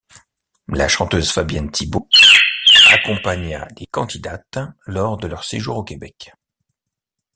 La 0.69 0.87
chanteuse 0.87 1.31
Fabienne 1.31 1.69
Thibeault 1.69 2.09
accompagna 2.89 3.67
les 3.77 3.85
candidates 3.85 4.57
lors 4.87 5.15
de 5.17 5.27
leur 5.27 5.43
séjour 5.43 5.77
au 5.77 5.83
Québec. 5.83 6.33